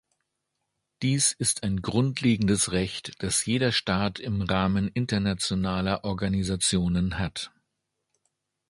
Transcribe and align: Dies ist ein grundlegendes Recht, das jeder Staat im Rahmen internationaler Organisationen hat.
Dies 1.03 1.31
ist 1.31 1.61
ein 1.61 1.83
grundlegendes 1.83 2.71
Recht, 2.71 3.21
das 3.21 3.45
jeder 3.45 3.71
Staat 3.71 4.19
im 4.19 4.41
Rahmen 4.41 4.87
internationaler 4.87 6.03
Organisationen 6.05 7.19
hat. 7.19 7.51